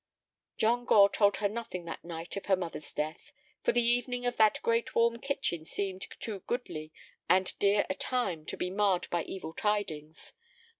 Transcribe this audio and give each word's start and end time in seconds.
John 0.57 0.85
Gore 0.85 1.11
told 1.11 1.37
her 1.37 1.47
nothing 1.47 1.85
that 1.85 2.03
night 2.03 2.35
of 2.35 2.47
her 2.47 2.55
mother's 2.55 2.91
death, 2.91 3.31
for 3.61 3.71
the 3.71 3.83
evening 3.87 4.23
in 4.23 4.33
that 4.35 4.59
great 4.63 4.95
warm 4.95 5.19
kitchen 5.19 5.63
seemed 5.63 6.07
too 6.19 6.39
goodly 6.47 6.91
and 7.29 7.53
dear 7.59 7.85
a 7.87 7.93
time 7.93 8.47
to 8.47 8.57
be 8.57 8.71
marred 8.71 9.07
by 9.11 9.21
evil 9.23 9.53
tidings. 9.53 10.33